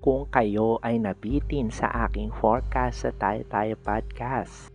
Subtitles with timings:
[0.00, 4.72] kung kayo ay nabitin sa aking forecast sa Tayo Tayo Podcast.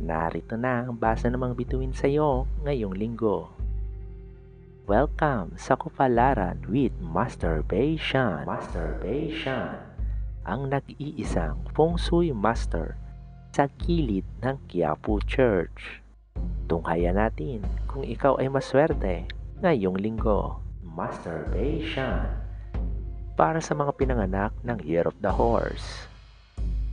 [0.00, 3.52] Narito na ang basa ng mga bituin sa iyo ngayong linggo.
[4.88, 8.48] Welcome sa Kupalaran with Masturbation.
[8.48, 9.76] Masturbation.
[10.48, 12.96] Ang nag-iisang feng shui master
[13.52, 16.00] sa gilid ng Quiapo Church.
[16.72, 19.28] Tunghayan natin kung ikaw ay maswerte
[19.60, 20.64] ngayong linggo.
[20.80, 22.43] Masturbation
[23.34, 26.06] para sa mga pinanganak ng Year of the Horse.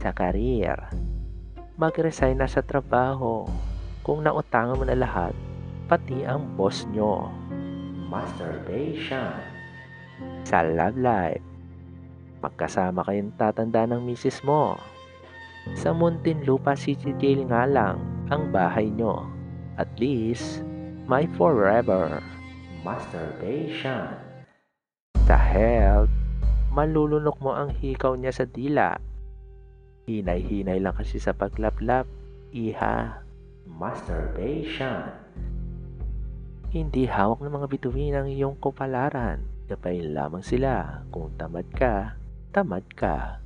[0.02, 0.78] Sa career,
[1.78, 3.46] mag-resign na sa trabaho
[4.02, 5.34] kung nautangan mo na lahat,
[5.86, 7.30] pati ang boss nyo.
[8.10, 9.38] Masturbation.
[10.42, 11.46] Sa love life,
[12.42, 14.74] magkasama kayong tatanda ng misis mo.
[15.78, 18.02] Sa Muntinlupa City Jail nga lang
[18.34, 19.30] ang bahay nyo.
[19.78, 20.66] At least,
[21.06, 22.18] my forever.
[22.82, 24.18] Masturbation.
[25.30, 26.10] Sa health,
[26.72, 28.96] malulunok mo ang hikaw niya sa dila.
[30.08, 32.08] Hinay-hinay lang kasi sa paglaplap,
[32.56, 33.22] iha.
[33.68, 35.12] Masturbation.
[36.72, 39.44] Hindi hawak ng mga bituin ang iyong kupalaran.
[39.68, 42.16] Gapain lamang sila kung tamad ka,
[42.56, 43.44] tamad ka.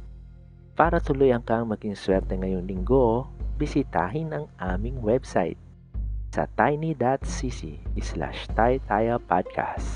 [0.78, 5.58] Para tuluyan kang maging swerte ngayong linggo, bisitahin ang aming website
[6.36, 8.44] sa tiny.cc slash
[9.24, 9.95] podcast.